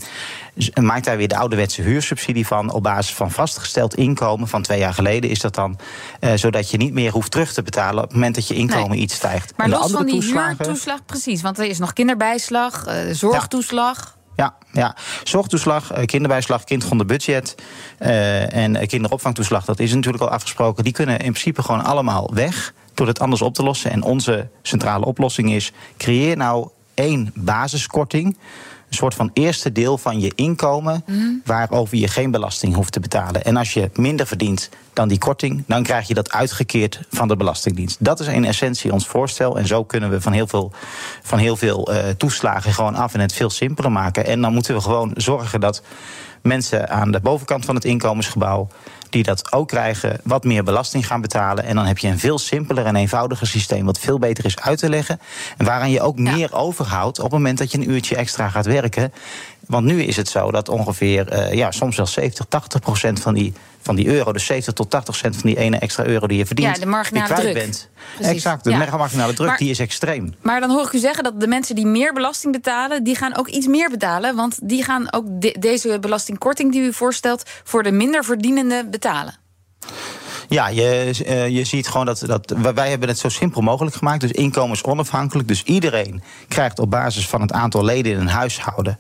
maakt 0.83 1.05
daar 1.05 1.17
weer 1.17 1.29
de 1.29 1.37
ouderwetse 1.37 1.83
huursubsidie 1.83 2.47
van 2.47 2.73
op 2.73 2.83
basis 2.83 3.15
van 3.15 3.31
vastgesteld 3.31 3.95
inkomen 3.95 4.49
van 4.49 4.63
twee 4.63 4.79
jaar 4.79 4.95
geleden 4.95 5.31
is 5.31 5.39
dat 5.39 5.55
dan, 5.55 5.79
uh, 6.21 6.33
zodat 6.35 6.71
je 6.71 6.77
niet 6.77 6.93
meer 6.93 7.13
hoeft 7.13 7.31
terug 7.31 7.53
te 7.53 7.63
betalen 7.63 8.03
op 8.03 8.09
het 8.09 8.13
moment 8.13 8.35
dat 8.35 8.49
je 8.49 8.55
inkomen 8.55 9.03
iets 9.03 9.15
stijgt. 9.15 9.53
Maar 9.57 9.69
los 9.69 9.91
van 9.91 10.07
die 10.07 10.15
toeslagen, 10.15 10.57
huurtoeslag, 10.59 11.05
precies, 11.07 11.43
want 11.43 11.59
er 11.59 11.65
is 11.65 11.79
nog 11.79 11.93
kinderbijslag, 11.93 12.87
uh, 12.87 12.95
zorgtoeslag. 13.13 14.19
Ja, 14.37 14.55
ja. 14.73 14.97
zorgtoeslag, 15.25 15.93
kinderbijslag, 16.05 16.65
kindgronde 16.65 17.05
budget 17.05 17.55
uh, 18.01 18.55
en 18.55 18.87
kinderopvangtoeslag, 18.87 19.65
dat 19.65 19.79
is 19.79 19.95
natuurlijk 19.95 20.23
al 20.23 20.31
afgesproken. 20.31 20.85
Die 20.85 20.93
kunnen 20.93 21.19
in 21.19 21.33
principe 21.33 21.63
gewoon 21.63 21.85
allemaal 21.85 22.31
weg 22.35 22.73
door 22.95 23.07
het 23.07 23.21
anders 23.21 23.43
op 23.43 23.55
te 23.55 23.63
lossen. 23.63 23.91
En 23.91 24.03
onze 24.03 24.49
centrale 24.63 25.05
oplossing 25.05 25.53
is: 25.53 25.73
creëer 25.97 26.37
nou 26.37 26.69
één 26.95 27.31
basiskorting. 27.35 28.39
Een 28.89 28.97
soort 28.97 29.15
van 29.15 29.31
eerste 29.33 29.73
deel 29.73 29.99
van 29.99 30.21
je 30.21 30.33
inkomen. 30.35 31.03
Mm. 31.07 31.43
waarover 31.45 31.99
je 31.99 32.09
geen 32.09 32.31
belasting 32.31 32.75
hoeft 32.75 32.93
te 32.93 33.01
betalen. 33.01 33.45
En 33.45 33.57
als 33.57 33.73
je 33.73 33.91
minder 33.95 34.27
verdient 34.27 34.69
dan 34.93 35.09
die 35.09 35.19
korting. 35.19 35.65
dan 35.67 35.83
krijg 35.83 36.09
je 36.09 36.15
dat 36.15 36.33
uitgekeerd 36.33 37.01
van 37.11 37.29
de 37.29 37.37
Belastingdienst. 37.37 38.05
Dat 38.05 38.21
is 38.21 38.27
in 38.27 38.45
essentie 38.45 38.93
ons 38.93 39.07
voorstel. 39.07 39.59
En 39.59 39.67
zo 39.67 39.85
kunnen 39.85 40.11
we 40.11 40.21
van 40.21 40.33
heel 40.33 40.47
veel, 40.47 40.73
van 41.23 41.39
heel 41.39 41.57
veel 41.57 41.93
uh, 41.93 42.09
toeslagen 42.17 42.73
gewoon 42.73 42.95
af 42.95 43.15
en 43.15 43.21
het 43.21 43.33
veel 43.33 43.51
simpeler 43.51 43.93
maken. 43.93 44.27
En 44.27 44.41
dan 44.41 44.53
moeten 44.53 44.75
we 44.75 44.81
gewoon 44.81 45.11
zorgen 45.15 45.61
dat 45.61 45.83
mensen 46.43 46.89
aan 46.89 47.11
de 47.11 47.21
bovenkant 47.21 47.65
van 47.65 47.75
het 47.75 47.85
inkomensgebouw 47.85 48.69
die 49.12 49.23
dat 49.23 49.53
ook 49.53 49.69
krijgen, 49.69 50.21
wat 50.25 50.45
meer 50.45 50.65
belasting 50.65 51.07
gaan 51.07 51.21
betalen. 51.21 51.65
En 51.65 51.75
dan 51.75 51.87
heb 51.87 51.99
je 51.99 52.09
een 52.09 52.19
veel 52.19 52.39
simpeler 52.39 52.87
en 52.87 52.97
eenvoudiger 52.97 53.47
systeem, 53.47 53.85
wat 53.85 53.99
veel 53.99 54.19
beter 54.19 54.45
is 54.45 54.61
uit 54.61 54.79
te 54.79 54.89
leggen. 54.89 55.21
En 55.57 55.65
waaraan 55.65 55.91
je 55.91 56.01
ook 56.01 56.19
meer 56.19 56.55
overhoudt 56.55 57.19
op 57.19 57.25
het 57.25 57.33
moment 57.33 57.59
dat 57.59 57.73
je 57.73 57.79
een 57.79 57.91
uurtje 57.91 58.17
extra 58.17 58.49
gaat 58.49 58.67
werken. 58.67 59.12
Want 59.70 59.87
nu 59.87 60.02
is 60.02 60.17
het 60.17 60.28
zo 60.28 60.50
dat 60.50 60.69
ongeveer, 60.69 61.32
uh, 61.32 61.52
ja, 61.52 61.70
soms 61.70 61.96
wel 61.96 62.06
70, 62.06 62.46
80 62.49 62.81
procent 62.81 63.20
van 63.20 63.34
die 63.34 63.52
van 63.82 63.96
die 63.96 64.06
euro, 64.06 64.32
dus 64.32 64.46
70 64.46 64.75
tot 64.75 64.90
80 64.90 65.17
cent 65.17 65.37
van 65.37 65.50
die 65.50 65.58
ene 65.58 65.78
extra 65.78 66.05
euro 66.05 66.26
die 66.26 66.38
je 66.38 66.46
verdient, 66.46 66.76
ja, 66.76 66.82
de 66.82 66.88
marginale 66.88 67.34
druk. 67.34 67.55
bent. 67.55 67.88
Exact, 68.20 68.64
de 68.64 68.70
ja. 68.70 68.96
marginale 68.96 69.32
druk 69.32 69.58
die 69.58 69.70
is 69.70 69.78
extreem. 69.78 70.34
Maar 70.43 70.61
dan 70.61 70.70
hoor 70.70 70.87
ik 70.87 70.93
u 70.93 70.99
zeggen 70.99 71.25
dat 71.25 71.40
de 71.40 71.46
mensen 71.46 71.75
die 71.75 71.87
meer 71.87 72.12
belasting 72.12 72.52
betalen, 72.52 73.05
die 73.05 73.14
gaan 73.14 73.37
ook 73.37 73.49
iets 73.49 73.67
meer 73.67 73.90
betalen, 73.90 74.37
want 74.37 74.58
die 74.62 74.84
gaan 74.84 75.12
ook 75.12 75.25
deze 75.61 75.99
belastingkorting 76.00 76.72
die 76.72 76.82
u 76.82 76.93
voorstelt 76.93 77.43
voor 77.64 77.82
de 77.82 77.93
minder 77.93 78.25
verdienende 78.25 78.87
betalen. 78.90 79.34
Ja, 80.48 80.69
je, 80.69 81.12
uh, 81.27 81.48
je 81.48 81.65
ziet 81.65 81.89
gewoon 81.89 82.06
dat, 82.06 82.22
dat. 82.27 82.55
Wij 82.74 82.91
hebben 82.91 83.08
het 83.08 83.19
zo 83.19 83.29
simpel 83.29 83.60
mogelijk 83.60 83.96
gemaakt. 83.96 84.20
Dus 84.20 84.31
inkomensonafhankelijk. 84.31 85.48
Dus 85.48 85.62
iedereen 85.62 86.22
krijgt 86.48 86.79
op 86.79 86.91
basis 86.91 87.29
van 87.29 87.41
het 87.41 87.53
aantal 87.53 87.84
leden 87.84 88.12
in 88.12 88.19
een 88.19 88.29
huishouden. 88.29 88.98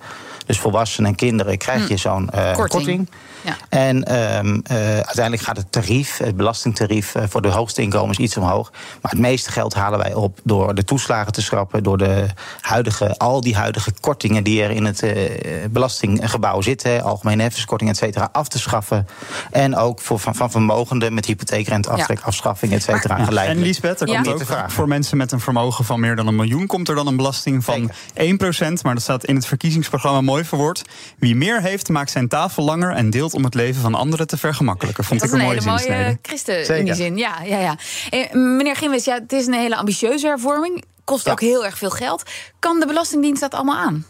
Dus 0.50 0.58
volwassenen 0.58 1.10
en 1.10 1.16
kinderen 1.16 1.58
krijg 1.58 1.88
je 1.88 1.94
hm. 1.94 2.00
zo'n 2.00 2.30
uh, 2.34 2.52
korting. 2.52 3.08
Ja. 3.42 3.56
En 3.68 3.96
um, 3.96 4.62
uh, 4.70 4.76
uiteindelijk 4.76 5.42
gaat 5.42 5.56
het 5.56 5.72
tarief, 5.72 6.18
het 6.18 6.36
belastingtarief 6.36 7.14
uh, 7.14 7.22
voor 7.28 7.42
de 7.42 7.48
hoogste 7.48 7.82
inkomens 7.82 8.18
iets 8.18 8.36
omhoog. 8.36 8.70
Maar 9.02 9.10
het 9.10 9.20
meeste 9.20 9.52
geld 9.52 9.74
halen 9.74 9.98
wij 9.98 10.14
op 10.14 10.40
door 10.44 10.74
de 10.74 10.84
toeslagen 10.84 11.32
te 11.32 11.42
schrappen, 11.42 11.82
door 11.82 11.98
de 11.98 12.26
huidige, 12.60 13.16
al 13.18 13.40
die 13.40 13.56
huidige 13.56 13.92
kortingen 14.00 14.44
die 14.44 14.62
er 14.62 14.70
in 14.70 14.84
het 14.84 15.02
uh, 15.02 15.12
belastinggebouw 15.70 16.60
zitten, 16.60 17.02
algemene 17.02 17.42
heffenskorting, 17.42 17.90
et 17.90 17.96
cetera, 17.96 18.28
af 18.32 18.48
te 18.48 18.58
schaffen. 18.58 19.06
En 19.50 19.76
ook 19.76 20.00
voor, 20.00 20.18
van, 20.18 20.34
van 20.34 20.50
vermogenden 20.50 21.14
met 21.14 21.26
hypotheekrente 21.26 21.90
aftrek, 21.90 22.18
ja. 22.18 22.24
afschaffing, 22.24 22.72
et 22.72 22.82
cetera, 22.82 23.18
ja. 23.18 23.44
En 23.44 23.62
Liesbeth, 23.62 24.00
er 24.00 24.06
komt 24.06 24.28
ook 24.28 24.70
voor 24.70 24.88
mensen 24.88 25.16
met 25.16 25.32
een 25.32 25.40
vermogen 25.40 25.84
van 25.84 26.00
meer 26.00 26.16
dan 26.16 26.26
een 26.26 26.36
miljoen, 26.36 26.66
komt 26.66 26.88
er 26.88 26.94
dan 26.94 27.06
een 27.06 27.16
belasting 27.16 27.64
van 27.64 27.90
Zeker. 28.14 28.78
1%. 28.78 28.82
Maar 28.82 28.94
dat 28.94 29.02
staat 29.02 29.24
in 29.24 29.34
het 29.34 29.46
verkiezingsprogramma 29.46 30.20
mooi 30.20 30.39
verwoord. 30.44 30.82
Wie 31.18 31.36
meer 31.36 31.60
heeft, 31.60 31.88
maakt 31.88 32.10
zijn 32.10 32.28
tafel 32.28 32.64
langer 32.64 32.94
en 32.94 33.10
deelt 33.10 33.34
om 33.34 33.44
het 33.44 33.54
leven 33.54 33.82
van 33.82 33.94
anderen 33.94 34.26
te 34.26 34.36
vergemakkelijken. 34.36 35.04
Vond 35.04 35.22
ik 35.22 35.32
een, 35.32 35.38
mooie 35.38 35.60
zin. 35.60 35.70
Dat 35.70 35.80
is 35.80 35.86
een 35.86 35.92
hele 35.92 36.04
mooie 36.04 36.18
christen 36.22 36.78
in 36.78 36.84
die 36.84 36.94
zin. 36.94 37.16
Ja, 37.16 37.42
ja, 37.44 37.58
ja. 37.58 37.76
Eh, 38.10 38.32
meneer 38.32 38.76
Gimwis, 38.76 39.04
ja, 39.04 39.14
het 39.14 39.32
is 39.32 39.46
een 39.46 39.52
hele 39.52 39.76
ambitieuze 39.76 40.26
hervorming. 40.26 40.84
Kost 41.04 41.30
ook 41.30 41.40
heel 41.40 41.64
erg 41.64 41.78
veel 41.78 41.90
geld. 41.90 42.22
Kan 42.58 42.80
de 42.80 42.86
Belastingdienst 42.86 43.40
dat 43.40 43.54
allemaal 43.54 43.76
aan? 43.76 44.06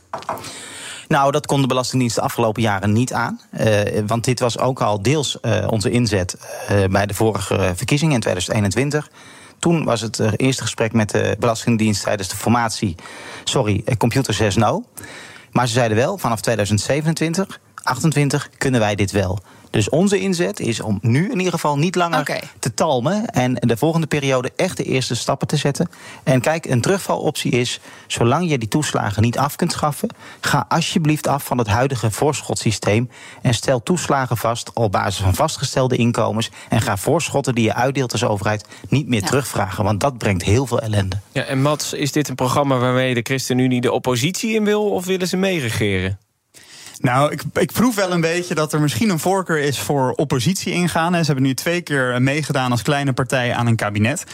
Nou, 1.09 1.31
dat 1.33 1.47
kon 1.47 1.61
de 1.61 1.67
Belastingdienst 1.67 2.17
de 2.17 2.23
afgelopen 2.23 2.63
jaren 2.63 2.93
niet 2.93 3.13
aan. 3.13 3.41
Uh, 3.61 3.81
want 4.07 4.25
dit 4.25 4.41
was 4.41 4.59
ook 4.59 4.81
al 4.81 5.03
deels 5.03 5.39
uh, 5.43 5.67
onze 5.71 5.91
inzet 5.91 6.37
uh, 6.71 6.85
bij 6.85 7.07
de 7.07 7.15
vorige 7.15 7.73
verkiezingen 7.75 8.15
in 8.15 8.21
2021. 8.21 9.11
Toen 9.59 9.85
was 9.85 10.01
het 10.01 10.21
eerste 10.37 10.63
gesprek 10.63 10.93
met 10.93 11.11
de 11.11 11.37
Belastingdienst 11.39 12.03
tijdens 12.03 12.29
de 12.29 12.37
formatie. 12.37 12.95
Sorry, 13.45 13.85
computer 13.99 14.35
6 14.35 14.57
no. 14.57 14.85
Maar 15.52 15.66
ze 15.66 15.73
zeiden 15.73 15.97
wel, 15.97 16.19
vanaf 16.19 16.40
2027 16.40 17.61
28 17.83 18.49
kunnen 18.59 18.81
wij 18.81 18.95
dit 18.95 19.11
wel. 19.11 19.39
Dus 19.71 19.89
onze 19.89 20.19
inzet 20.19 20.61
is 20.61 20.81
om 20.81 20.99
nu 21.03 21.31
in 21.31 21.37
ieder 21.37 21.53
geval 21.53 21.79
niet 21.79 21.95
langer 21.95 22.41
te 22.59 22.75
talmen. 22.75 23.27
En 23.27 23.55
de 23.55 23.77
volgende 23.77 24.07
periode 24.07 24.53
echt 24.57 24.77
de 24.77 24.85
eerste 24.85 25.15
stappen 25.15 25.49
te 25.49 25.57
zetten. 25.57 25.91
En 26.23 26.41
kijk, 26.41 26.67
een 26.67 26.81
terugvaloptie 26.81 27.51
is, 27.51 27.81
zolang 28.07 28.51
je 28.51 28.59
die 28.59 28.69
toeslagen 28.69 29.23
niet 29.23 29.39
af 29.39 29.57
kunt 29.57 29.73
schaffen, 29.73 30.09
ga 30.41 30.65
alsjeblieft 30.69 31.27
af 31.27 31.45
van 31.45 31.59
het 31.59 31.67
huidige 31.67 32.11
voorschotsysteem. 32.11 33.11
En 33.43 33.55
stel 33.55 33.83
toeslagen 33.83 34.37
vast 34.37 34.71
op 34.75 34.93
basis 34.93 35.23
van 35.23 35.35
vastgestelde 35.35 35.97
inkomens. 35.97 36.51
En 36.69 36.81
ga 36.81 36.97
voorschotten 36.97 37.55
die 37.55 37.65
je 37.65 37.75
uitdeelt 37.75 38.13
als 38.13 38.25
overheid 38.25 38.67
niet 38.89 39.09
meer 39.09 39.21
Ja. 39.21 39.27
terugvragen. 39.27 39.85
Want 39.85 40.01
dat 40.01 40.19
brengt 40.19 40.43
heel 40.43 40.67
veel 40.67 40.81
ellende. 40.81 41.17
Ja, 41.33 41.43
en 41.43 41.63
Mats, 41.63 41.93
is 41.93 42.13
dit 42.13 42.29
een 42.29 42.35
programma 42.35 42.77
waarmee 42.79 43.15
de 43.15 43.23
ChristenUnie 43.23 43.81
de 43.81 43.93
oppositie 43.93 44.55
in 44.55 44.65
wil... 44.65 44.91
of 44.91 45.05
willen 45.05 45.29
ze 45.29 45.37
meeregeren? 45.37 46.19
Nou, 47.00 47.33
ik, 47.33 47.42
ik 47.52 47.73
proef 47.73 47.95
wel 47.95 48.12
een 48.12 48.21
beetje 48.21 48.54
dat 48.54 48.73
er 48.73 48.80
misschien 48.80 49.11
een 49.11 49.19
voorkeur 49.19 49.59
is 49.59 49.78
voor 49.78 50.12
oppositie 50.12 50.73
ingaan. 50.73 51.12
Ze 51.12 51.25
hebben 51.25 51.42
nu 51.42 51.54
twee 51.54 51.80
keer 51.80 52.23
meegedaan 52.23 52.71
als 52.71 52.83
kleine 52.83 53.12
partij 53.12 53.54
aan 53.54 53.66
een 53.66 53.76
kabinet. 53.76 54.25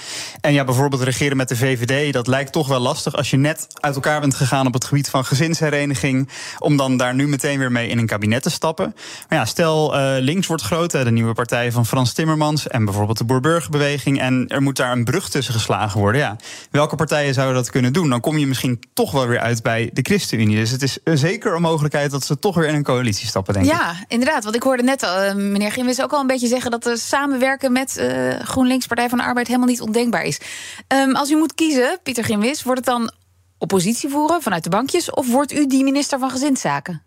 En 0.40 0.52
ja, 0.52 0.64
bijvoorbeeld 0.64 1.02
regeren 1.02 1.36
met 1.36 1.48
de 1.48 1.56
VVD, 1.56 2.12
dat 2.12 2.26
lijkt 2.26 2.52
toch 2.52 2.68
wel 2.68 2.80
lastig 2.80 3.16
als 3.16 3.30
je 3.30 3.36
net 3.36 3.66
uit 3.80 3.94
elkaar 3.94 4.20
bent 4.20 4.34
gegaan 4.34 4.66
op 4.66 4.72
het 4.72 4.84
gebied 4.84 5.10
van 5.10 5.24
gezinshereniging. 5.24 6.28
Om 6.58 6.76
dan 6.76 6.96
daar 6.96 7.14
nu 7.14 7.28
meteen 7.28 7.58
weer 7.58 7.72
mee 7.72 7.88
in 7.88 7.98
een 7.98 8.06
kabinet 8.06 8.42
te 8.42 8.50
stappen. 8.50 8.94
Maar 9.28 9.38
ja, 9.38 9.44
stel 9.44 9.96
eh, 9.96 10.22
links 10.22 10.46
wordt 10.46 10.62
groot, 10.62 10.90
de 10.90 11.10
nieuwe 11.10 11.34
partij 11.34 11.72
van 11.72 11.86
Frans 11.86 12.12
Timmermans 12.12 12.68
en 12.68 12.84
bijvoorbeeld 12.84 13.18
de 13.18 13.24
Boerburgerbeweging. 13.24 14.20
En 14.20 14.48
er 14.48 14.62
moet 14.62 14.76
daar 14.76 14.92
een 14.92 15.04
brug 15.04 15.28
tussen 15.28 15.54
geslagen 15.54 16.00
worden. 16.00 16.20
Ja, 16.20 16.36
welke 16.70 16.96
partijen 16.96 17.34
zouden 17.34 17.56
dat 17.56 17.70
kunnen 17.70 17.92
doen? 17.92 18.08
Dan 18.08 18.20
kom 18.20 18.38
je 18.38 18.46
misschien 18.46 18.80
toch 18.92 19.12
wel 19.12 19.26
weer 19.26 19.40
uit 19.40 19.62
bij 19.62 19.90
de 19.92 20.02
ChristenUnie. 20.02 20.56
Dus 20.56 20.70
het 20.70 20.82
is 20.82 20.98
zeker 21.04 21.54
een 21.54 21.62
mogelijkheid 21.62 22.10
dat 22.10 22.24
ze 22.24 22.38
toch 22.38 22.55
weer 22.60 22.68
in 22.68 22.74
een 22.74 22.82
coalitie 22.82 23.26
stappen, 23.26 23.54
denk 23.54 23.66
ik. 23.66 23.72
Ja, 23.72 23.94
inderdaad. 24.08 24.44
Want 24.44 24.56
ik 24.56 24.62
hoorde 24.62 24.82
net 24.82 25.02
al, 25.02 25.16
eh, 25.16 25.34
meneer 25.34 25.72
Gimwis 25.72 26.02
ook 26.02 26.12
al 26.12 26.20
een 26.20 26.26
beetje 26.26 26.46
zeggen... 26.46 26.70
dat 26.70 26.82
de 26.82 26.96
samenwerken 26.96 27.72
met 27.72 27.96
eh, 27.96 28.38
GroenLinks, 28.40 28.86
Partij 28.86 29.08
van 29.08 29.18
de 29.18 29.24
Arbeid... 29.24 29.46
helemaal 29.46 29.68
niet 29.68 29.80
ondenkbaar 29.80 30.24
is. 30.24 30.40
Ehm, 30.86 31.14
als 31.14 31.30
u 31.30 31.36
moet 31.36 31.54
kiezen, 31.54 31.98
Pieter 32.02 32.24
Gimwis, 32.24 32.62
wordt 32.62 32.80
het 32.80 32.88
dan 32.88 33.10
oppositie 33.58 34.08
voeren 34.08 34.42
vanuit 34.42 34.64
de 34.64 34.70
bankjes... 34.70 35.10
of 35.10 35.30
wordt 35.30 35.52
u 35.52 35.66
die 35.66 35.84
minister 35.84 36.18
van 36.18 36.30
Gezinszaken? 36.30 37.02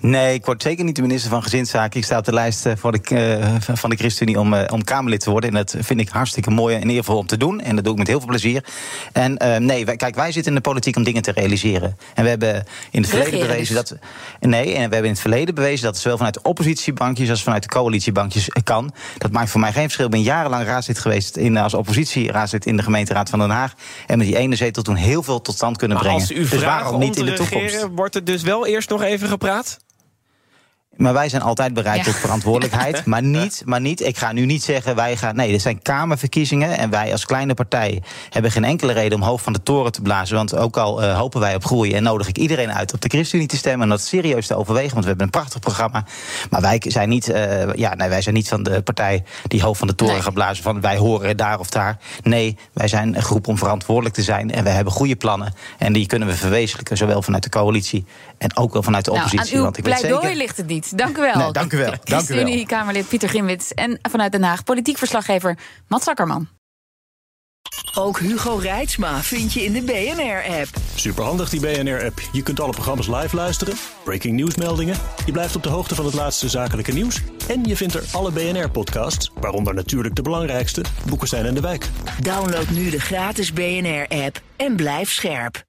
Nee, 0.00 0.34
ik 0.34 0.44
word 0.44 0.62
zeker 0.62 0.84
niet 0.84 0.96
de 0.96 1.02
minister 1.02 1.30
van 1.30 1.42
Gezinszaken. 1.42 1.98
Ik 1.98 2.04
sta 2.04 2.18
op 2.18 2.24
de 2.24 2.32
lijst 2.32 2.66
eh, 2.66 2.72
voor 2.76 2.92
de, 2.92 2.98
eh, 3.16 3.54
van 3.76 3.90
de 3.90 3.96
ChristenUnie 3.96 4.40
om, 4.40 4.54
eh, 4.54 4.72
om 4.72 4.84
Kamerlid 4.84 5.20
te 5.20 5.30
worden. 5.30 5.50
En 5.50 5.56
dat 5.56 5.74
vind 5.78 6.00
ik 6.00 6.08
hartstikke 6.08 6.50
mooi 6.50 6.76
en 6.76 6.90
eervol 6.90 7.16
om 7.16 7.26
te 7.26 7.36
doen. 7.36 7.60
En 7.60 7.74
dat 7.74 7.84
doe 7.84 7.92
ik 7.92 7.98
met 7.98 8.08
heel 8.08 8.18
veel 8.18 8.28
plezier. 8.28 8.64
En 9.12 9.36
eh, 9.36 9.56
nee, 9.56 9.84
wij, 9.84 9.96
kijk, 9.96 10.14
wij 10.14 10.32
zitten 10.32 10.52
in 10.52 10.58
de 10.62 10.68
politiek 10.68 10.96
om 10.96 11.02
dingen 11.02 11.22
te 11.22 11.32
realiseren. 11.32 11.96
En 12.14 12.22
we 12.22 12.28
hebben 12.28 12.64
in 12.90 13.00
het 13.00 13.10
verleden 13.10 13.40
bewezen 13.40 13.74
dus. 13.74 13.88
dat. 13.88 13.98
Nee, 14.40 14.64
en 14.66 14.74
we 14.74 14.80
hebben 14.80 15.04
in 15.04 15.10
het 15.10 15.20
verleden 15.20 15.54
bewezen 15.54 15.84
dat 15.84 15.92
het 15.92 16.02
zowel 16.02 16.16
vanuit 16.16 16.34
de 16.34 16.42
oppositiebankjes 16.42 17.30
als 17.30 17.42
vanuit 17.42 17.62
de 17.62 17.68
coalitiebankjes 17.68 18.48
kan. 18.64 18.92
Dat 19.18 19.30
maakt 19.30 19.50
voor 19.50 19.60
mij 19.60 19.72
geen 19.72 19.82
verschil. 19.82 20.04
Ik 20.04 20.10
ben 20.10 20.22
jarenlang 20.22 20.64
raadslid 20.64 20.98
geweest 20.98 21.36
in, 21.36 21.56
als 21.56 21.74
oppositieraadslid 21.74 22.66
in 22.66 22.76
de 22.76 22.82
gemeenteraad 22.82 23.30
van 23.30 23.38
Den 23.38 23.50
Haag. 23.50 23.74
En 24.06 24.18
met 24.18 24.26
die 24.26 24.36
ene 24.36 24.56
zetel 24.56 24.82
toen 24.82 24.96
heel 24.96 25.22
veel 25.22 25.40
tot 25.40 25.54
stand 25.54 25.76
kunnen 25.76 25.96
Maar 25.96 26.06
brengen. 26.06 26.22
als 26.22 26.36
u 26.36 26.40
dus 26.40 26.48
vraagt 26.48 26.64
waarom 26.64 26.94
om 26.94 27.00
niet 27.00 27.12
te 27.12 27.20
in 27.20 27.26
de 27.26 27.32
toekomst? 27.32 27.86
wordt 27.94 28.14
er 28.14 28.24
dus 28.24 28.42
wel 28.42 28.66
eerst 28.66 28.88
nog 28.90 29.02
even 29.02 29.28
gepraat? 29.28 29.78
Maar 30.96 31.12
wij 31.12 31.28
zijn 31.28 31.42
altijd 31.42 31.74
bereid 31.74 31.96
Ja. 31.98 32.04
tot 32.04 32.14
verantwoordelijkheid. 32.20 33.04
Maar 33.10 33.22
niet, 33.22 33.62
maar 33.64 33.80
niet, 33.80 34.00
ik 34.00 34.18
ga 34.18 34.32
nu 34.32 34.44
niet 34.46 34.62
zeggen, 34.62 34.94
wij 34.96 35.16
gaan. 35.16 35.36
Nee, 35.36 35.50
dit 35.50 35.62
zijn 35.62 35.82
Kamerverkiezingen. 35.82 36.78
En 36.78 36.90
wij 36.90 37.12
als 37.12 37.24
kleine 37.24 37.54
partij 37.54 38.02
hebben 38.30 38.50
geen 38.50 38.64
enkele 38.64 38.92
reden 38.92 39.18
om 39.18 39.24
hoog 39.24 39.42
van 39.42 39.52
de 39.52 39.62
toren 39.62 39.92
te 39.92 40.02
blazen. 40.02 40.36
Want 40.36 40.56
ook 40.56 40.76
al 40.76 41.02
eh, 41.02 41.18
hopen 41.18 41.40
wij 41.40 41.54
op 41.54 41.64
groei 41.64 41.94
en 41.94 42.02
nodig 42.02 42.28
ik 42.28 42.38
iedereen 42.38 42.72
uit 42.72 42.92
op 42.94 43.00
de 43.00 43.08
ChristenUnie 43.08 43.48
te 43.48 43.56
stemmen. 43.56 43.82
En 43.82 43.88
dat 43.88 44.00
serieus 44.00 44.46
te 44.46 44.54
overwegen, 44.56 44.90
want 44.90 45.02
we 45.02 45.08
hebben 45.08 45.26
een 45.26 45.32
prachtig 45.32 45.60
programma. 45.60 46.04
Maar 46.50 46.60
wij 46.60 46.82
zijn 46.86 47.08
niet, 47.08 47.28
eh, 47.28 47.74
ja, 47.74 47.94
nee, 47.94 48.08
wij 48.08 48.22
zijn 48.22 48.34
niet 48.34 48.48
van 48.48 48.62
de 48.62 48.82
partij 48.82 49.24
die 49.46 49.62
hoog 49.62 49.76
van 49.76 49.86
de 49.86 49.94
toren 49.94 50.14
Nee. 50.14 50.22
gaat 50.22 50.34
blazen. 50.34 50.62
Van 50.62 50.80
wij 50.80 50.96
horen 50.96 51.36
daar 51.36 51.58
of 51.58 51.70
daar. 51.70 51.98
Nee, 52.22 52.56
wij 52.72 52.88
zijn 52.88 53.16
een 53.16 53.22
groep 53.22 53.48
om 53.48 53.58
verantwoordelijk 53.58 54.14
te 54.14 54.22
zijn. 54.22 54.50
En 54.50 54.64
we 54.64 54.70
hebben 54.70 54.92
goede 54.92 55.16
plannen. 55.16 55.54
En 55.78 55.92
die 55.92 56.06
kunnen 56.06 56.28
we 56.28 56.34
verwezenlijken, 56.36 56.96
zowel 56.96 57.22
vanuit 57.22 57.42
de 57.42 57.48
coalitie 57.48 58.04
en 58.40 58.56
ook 58.56 58.72
wel 58.72 58.82
vanuit 58.82 59.04
de 59.04 59.10
Nou, 59.10 59.22
oppositie. 59.24 59.50
aan 59.52 59.58
uw 59.58 59.64
want 59.64 59.76
ik 59.78 59.84
weet 59.84 59.94
pleidooi 59.94 60.22
zeker. 60.22 60.36
ligt 60.36 60.56
het 60.56 60.66
niet. 60.66 60.98
Dank 60.98 61.18
u 61.18 61.20
wel. 61.20 61.36
Nee, 61.36 61.52
dank 61.52 61.72
u 61.72 61.76
wel. 61.76 61.90
Dank 61.90 62.02
u 62.02 62.06
wel. 62.06 62.18
ChristenUnie-Kamerlid 62.18 63.08
Pieter 63.08 63.28
Gimwits. 63.28 63.74
En 63.74 63.98
vanuit 64.02 64.32
Den 64.32 64.42
Haag 64.42 64.64
politiek 64.64 64.98
verslaggever 64.98 65.58
Mats 65.88 66.08
Akkerman. 66.08 66.48
Ook 67.94 68.18
Hugo 68.18 68.54
Reitsma 68.56 69.22
vind 69.22 69.52
je 69.52 69.64
in 69.64 69.72
de 69.72 69.82
BNR-app. 69.82 70.68
Superhandig 70.94 71.48
die 71.48 71.60
BNR-app. 71.60 72.20
Je 72.32 72.42
kunt 72.42 72.60
alle 72.60 72.72
programma's 72.72 73.06
live 73.06 73.36
luisteren, 73.36 73.74
breaking 74.04 74.34
nieuwsmeldingen. 74.34 74.96
Je 75.26 75.32
blijft 75.32 75.56
op 75.56 75.62
de 75.62 75.68
hoogte 75.68 75.94
van 75.94 76.04
het 76.04 76.14
laatste 76.14 76.48
zakelijke 76.48 76.92
nieuws. 76.92 77.20
En 77.48 77.64
je 77.64 77.76
vindt 77.76 77.94
er 77.94 78.04
alle 78.12 78.30
BNR-podcasts, 78.30 79.30
waaronder 79.40 79.74
natuurlijk 79.74 80.14
de 80.14 80.22
belangrijkste, 80.22 80.84
Boeken 81.06 81.28
zijn 81.28 81.44
in 81.46 81.54
de 81.54 81.60
wijk. 81.60 81.88
Download 82.20 82.68
nu 82.68 82.90
de 82.90 83.00
gratis 83.00 83.52
BNR-app 83.52 84.40
en 84.56 84.76
blijf 84.76 85.10
scherp. 85.12 85.68